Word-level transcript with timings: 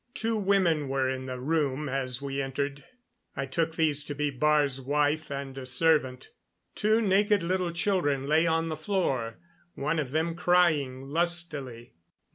Two 0.15 0.35
women 0.35 0.89
were 0.89 1.07
in 1.07 1.27
the 1.27 1.39
room 1.39 1.87
as 1.87 2.23
we 2.23 2.41
entered. 2.41 2.83
I 3.35 3.45
took 3.45 3.75
these 3.75 4.03
to 4.05 4.15
be 4.15 4.31
Baar's 4.31 4.81
wife 4.81 5.29
and 5.29 5.55
a 5.59 5.65
servant. 5.67 6.29
Two 6.73 7.01
naked 7.01 7.43
little 7.43 7.71
children 7.71 8.25
lay 8.25 8.47
on 8.47 8.69
the 8.69 8.75
floor, 8.77 9.37
one 9.75 9.99
of 9.99 10.09
them 10.09 10.33
crying 10.33 11.03
lustily. 11.03 11.93